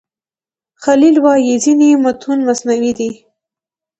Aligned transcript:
خلیل 0.83 1.15
وايي 1.25 1.55
ځینې 1.63 1.89
متون 2.03 2.39
مصنوعي 2.47 2.91
دي. 2.99 3.09